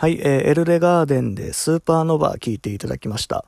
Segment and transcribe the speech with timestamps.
[0.00, 3.44] はい、えー、エルレガーデンでスーパーノヴァ聞いていただきました。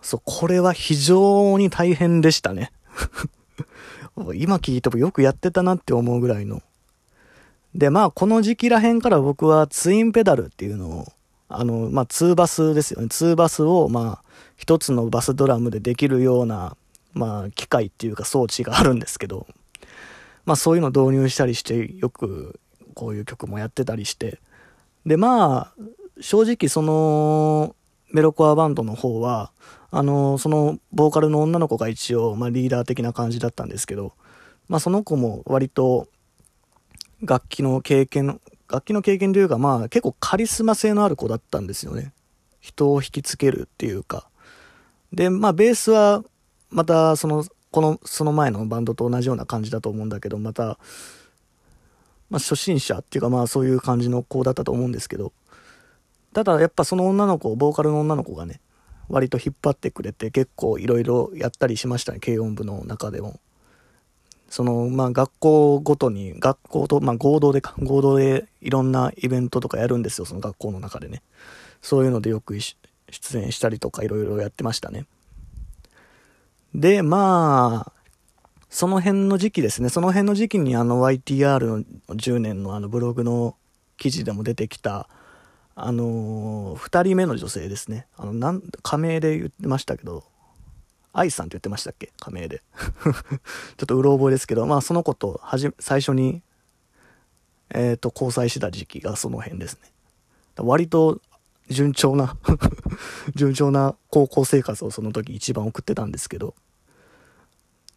[0.00, 2.70] そう、これは非常に大変でしたね。
[4.34, 6.62] 今聞いてもよくやってたなって思うぐらいの。
[7.74, 11.12] で、まあ、この時期らへんから僕はツインペダルっていうのを、
[11.48, 13.08] あの、まあ、ツーバスですよね。
[13.08, 16.76] ツーバスを、まあ、一つのバスドラムでできるような、
[17.12, 19.48] まあ、機械っていうか装置があるんですけど、
[20.46, 22.60] まあ、そういうの導入したりして、よく
[22.94, 24.40] こういう曲もやってたりして、
[25.04, 25.82] で、まあ、
[26.20, 27.76] 正直その、
[28.10, 29.50] メロコアバンドの方は、
[29.90, 34.12] あの、その、ボーカルの女の子が一応、まあ、リーダー的な感じだったんですけど、
[34.68, 36.08] まあ、その子も割と、
[37.22, 42.12] 楽器の経験、楽器の経験というか、まあ、結構カリスマ性のある子だったんですよね。
[42.60, 44.28] 人を引きつけるっていうか。
[45.12, 46.24] で、まあ、ベースは、
[46.70, 50.78] また、その、この、その前のバンドと同じような感じだと思うんだけど、また、
[52.30, 55.32] まあ、初心者っていうかまあそういう感じの子だったと思うんですけど、
[56.32, 58.60] ただやっぱその女の子、ボーカルの女の子がね、
[59.08, 63.40] 割と引っ張ってくれて結構いろいろやったりしましたね、軽音部の中でも。
[64.48, 71.22] その、まあ学校ごとに、学校と、まあ合同でか、合同でいろんなイベントとかやるんですよ、その学校の中でね。
[71.82, 75.06] そういうのでよく出演したりとかいろいろやってましたね。
[76.74, 77.92] で、まあ、
[78.74, 79.88] その辺の時期ですね。
[79.88, 83.54] その辺の時期にあの YTR の10年のあのブログの
[83.98, 85.08] 記事でも出てきた、
[85.76, 88.08] あのー、2人目の女性ですね。
[88.16, 90.24] あの、なん、仮名で言ってましたけど、
[91.12, 92.12] 愛さんって言ってましたっけ？
[92.18, 92.64] 仮名で。
[93.04, 93.10] ちょ
[93.84, 96.42] っとうろ覚えですけど、まあその子とはじ、最初に、
[97.70, 99.92] えっ、ー、と、交際した時期がその辺ですね。
[100.56, 101.20] 割と
[101.68, 102.36] 順調な
[103.36, 106.56] 順調な高校生活をその時一番送ってたんですけど、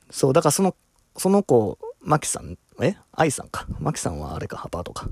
[0.09, 0.75] そう、だからその、
[1.17, 2.95] その子、マキさん、え？
[3.11, 3.66] 愛さんか。
[3.80, 5.09] マキさんはあれか、ハパートか。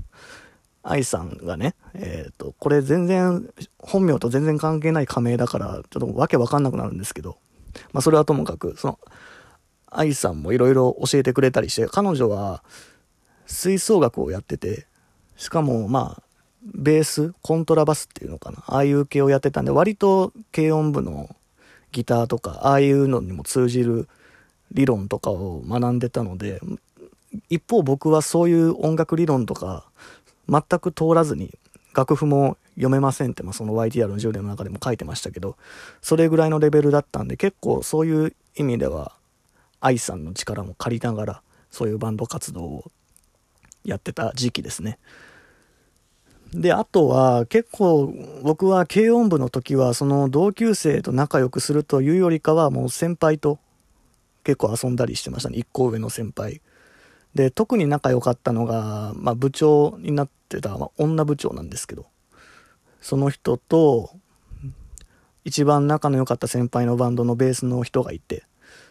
[0.82, 7.38] 愛さんがね、えっ、ー、と、これ全然、本名と全然関係ない仮名だから、ちょっとわけわかんなくなるんですけど、
[7.92, 8.98] まあそれはともかく、その、
[9.90, 12.62] 愛さんもいろいろ教えてくれたりして、彼女は
[13.46, 14.86] 吹奏楽をやってて、
[15.36, 16.22] しかもまあ、
[16.62, 21.34] ベース、コントラバスっていうのかな、ああいう系をやってたんで、割と軽音部の
[21.92, 24.08] ギターとか、ああいうのにも通じる
[24.72, 26.60] 理論とかを学んでたので、
[27.48, 29.84] 一方僕はそういう音楽理論とか
[30.48, 31.58] 全く通らずに
[31.94, 35.56] 楽譜も読めませんって、まあ、その YTR の10年の中でも書いてましたけど、
[36.02, 39.12] それぐらいのレベルだったんで結構そういう意味では
[39.80, 42.84] 愛さんの力も借りながらそういうバンド活動を
[43.84, 44.98] やってた時期ですね。
[46.52, 48.12] で、あとは結構
[48.42, 53.58] 僕は軽音部の時はその同級生と仲良くするというよりかはもう先輩と
[54.46, 55.58] 結構遊んだりしてましたね。
[55.58, 56.62] 1個上の先輩。
[57.34, 62.06] で、特に仲良かったのが、まあ、部長になってた、まあ、女部長なんですけど、
[63.00, 64.12] その人と、
[65.44, 68.44] 一番仲の良かった先輩のバンドのベースの人がいて、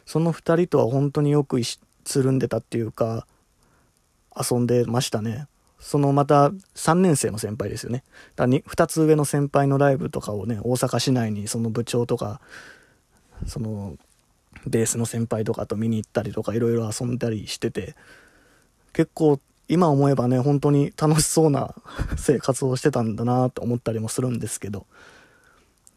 [0.05, 1.61] その2人とは本当によく
[2.03, 3.25] つるんでたっていうか、
[4.37, 5.47] 遊んでましたね。
[5.79, 8.03] そのまた3年生の先輩ですよね。
[8.35, 12.41] だに2つ上の先輩のライブとかをね、大阪市内にその部長とか、
[13.45, 13.97] その
[14.67, 17.95] ベースの先輩とかと見に行ったりとかいろいろ遊んだりしてて、
[18.93, 21.73] 結構今思えばね、本当に楽しそうな
[22.17, 24.85] 生活をしてたんだなと思ったりもするんですけど。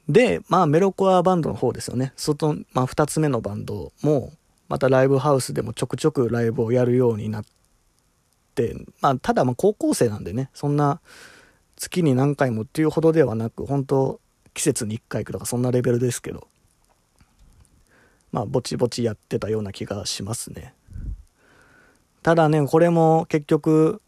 [0.08, 2.12] で、まあメロコアバンドの方ですよね。
[2.16, 4.32] 外、まあ二つ目のバンドも、
[4.68, 7.44] またライブハウスでもちょくちょくライブをやるようになっ
[8.54, 11.00] て、まあただまあ高校生なんでね、そんな
[11.76, 14.20] 月に何回もっていうほどではなく、本当
[14.54, 16.48] 季節に1回行くとかそんなレベルですけど、
[18.32, 20.74] まあ、ぼちぼちやってたような気がしますね。
[22.22, 24.02] ただね、これも結局、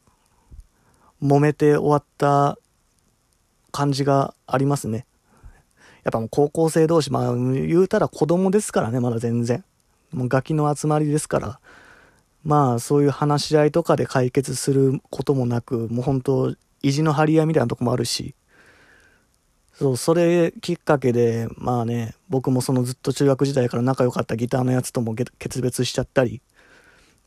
[1.23, 2.59] 揉めて終わった
[3.73, 5.07] 感じがありますね。
[6.03, 9.65] やっぱもう高校生同士、まあ言うたら子供ですからね、まだ全然。
[10.13, 11.61] もうガキの集まりですから。
[12.43, 18.35] まあそういう話し合いとかで解決することもなく、もう本当意地の張り合いみたいなとこもあるし、
[19.81, 26.43] そう、それきっかけで、まあね、僕もそのずっと中学時代から仲良かったギターのやつとも決別しちゃったり、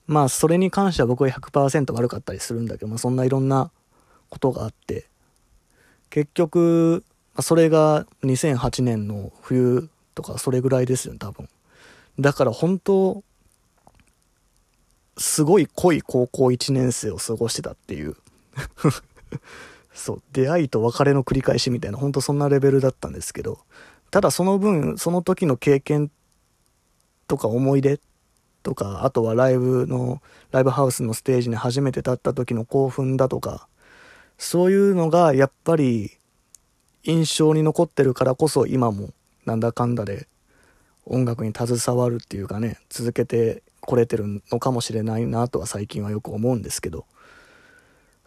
[0.05, 3.71] まあそれに関しては僕は100%悪かったりするんだけど、まあそんないろんな
[4.29, 5.07] ことがあって、
[6.11, 7.03] 結局、
[7.39, 11.49] それが2008年の冬とかそれぐらいですよね、多分。
[12.19, 13.23] だから本当、
[15.17, 18.15] すごい濃い高校1年生を過ごしてたっていう
[19.93, 23.59] そう、出会いと別れの繰り返しみたいな、ほんとそんなレベルだったんですけど、
[24.11, 26.11] ただその分、その時の経験
[27.27, 27.99] とか思い出
[28.63, 33.67] とか、あとはライブの、ライブハウスのステージに初めて立った時の興奮だとか、
[34.37, 36.11] そういうのがやっぱり
[37.03, 39.09] 印象に残ってるからこそ今も
[39.45, 40.27] なんだかんだで
[41.05, 47.05] 音楽に携わるっていうかね続けてこれてるのかもしれないなとは最近はよく思うんですけど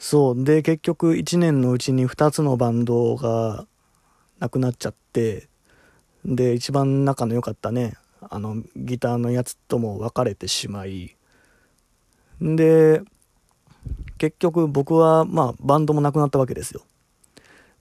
[0.08, 0.44] そう。
[0.44, 3.66] で結局1年のうちに2つのバンドが
[4.38, 5.48] なくなっちゃって
[6.24, 11.16] で一番仲の良かったねあのギターのやつとも別れてしまい
[12.40, 13.02] で
[14.16, 16.82] 結局僕はまあバンドもなくなったわけですよ。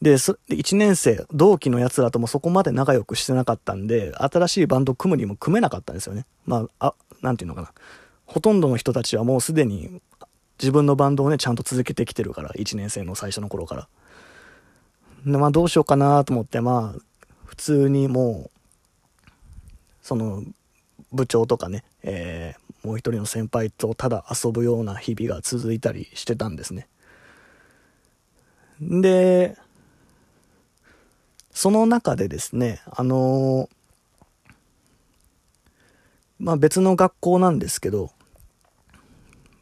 [0.01, 6.25] で1年生同期のやつらともそこまで仲良くしてなかったんで新しいバンド組むにも組めなかったんですよね。
[6.47, 7.71] まあ何て言うのかな。
[8.25, 10.01] ほとんどの人たちはもうすでに
[10.59, 13.87] 自分のバンドをねちゃんと続けてきてるから1年生の最初の頃から。
[15.25, 17.01] でまあどうしようかなと思ってまあ
[17.45, 19.29] 普通にもう
[20.01, 20.43] その
[21.11, 26.87] 部長とかね、えー、もう一人の先輩とただ遊ぶような日々が続いたりしてたんですね。
[28.79, 29.57] で
[31.51, 33.69] その中でですねあの
[36.37, 38.11] まあ別の学校なんですけど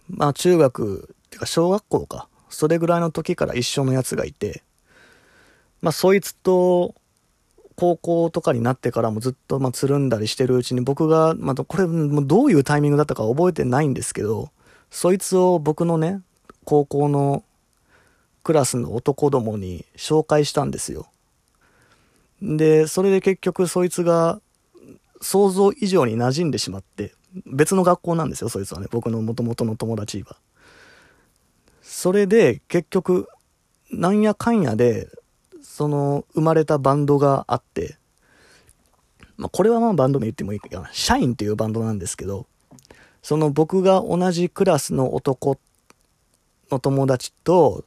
[0.10, 2.28] まあ中学ってか小学校か。
[2.50, 4.64] それぐらいの時から一緒のやつがいて。
[5.82, 6.96] まあそいつと
[7.76, 14.52] 高校とかになってからもずっとまあつるんだりしてるうちに僕が、まあ、これどういうタイミングだったか覚えてないんですけど
[14.92, 16.22] そいつを僕のね
[16.66, 17.44] 高校の
[18.44, 21.08] クラスの男どもに紹介したんですよ。
[22.42, 24.40] でそれで結局そいつが
[25.22, 27.14] 想像以上に馴染んでしまって。
[27.46, 30.38] 別の学校なんですよそいつはね僕の元々の友達は
[31.82, 33.28] それで結局
[33.92, 35.10] なんやかんやで
[35.64, 37.98] その生まれたバンドがあって、
[39.38, 40.90] まあ、これはまあバンド名言ってもいいかな。
[40.92, 42.46] シャインっていうバンドなんですけど、
[43.24, 45.58] その僕が同じクラスの男
[46.70, 47.86] の友達と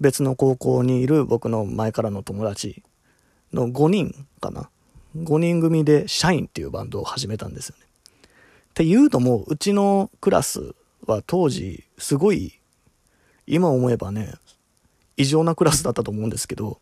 [0.00, 2.82] 別の高校にいる僕の前からの友達
[3.52, 4.70] の5人かな。
[5.16, 7.86] 5人組でシャインっていうバンドを始めたんですよね。
[8.72, 10.74] っていうのも、うちのクラス
[11.06, 12.58] は当時すごい、
[13.46, 14.32] 今思えばね、
[15.18, 16.80] 異常なクラスだったと思うんですけど、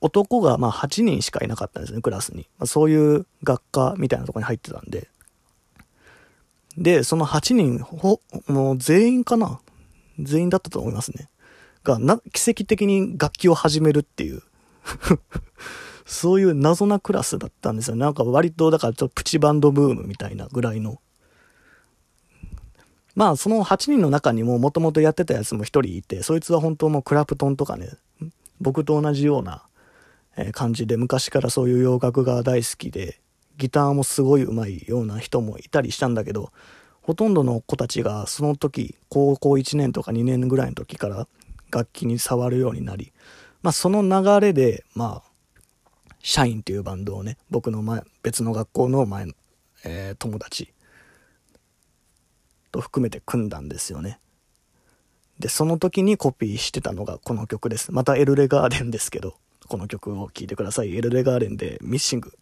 [0.00, 2.48] 男がまあ8人しかいなかったんですね、クラスに。
[2.58, 5.08] まあ、そういう学科みたいなとこに入ってたんで。
[6.76, 9.60] で、その8人、ほ、もう全員かな？
[10.18, 11.28] 全員だったと思いますね。
[11.84, 14.42] が、な、奇跡的に楽器を始めるっていう
[16.08, 17.96] そういう謎なクラスだったんですよ。
[17.96, 21.00] なんか割と、だからちょっとプチバンドブームみたいなぐらいの。
[23.14, 27.90] まあ、その8人の中にももともとやってたやつも1人いて、そいつは本当もうクラプトンとかね、
[28.60, 29.64] 僕と同じような
[30.52, 33.20] 感じで昔からそういう洋楽が大好きで
[33.58, 36.52] ギターもすごい上手いような人もいたりしたんだけど
[37.02, 41.26] ほとんどの子たちがその時高校1年とか2年ぐらいの時から
[41.70, 43.12] 楽器に触るようになり、
[43.62, 45.27] まあ、その流れでまあ
[46.20, 49.32] シャインっていうバンドをね僕の前別の学校の前の、
[49.84, 50.72] えー、友達
[52.72, 54.20] と含めて組んだんですよね
[55.38, 59.36] でその時にコピーしてたのがこの曲ですまたエルレガーデンですけど
[59.68, 60.96] この曲を聴いてください。
[60.96, 62.32] エルレガーデンでミッシング。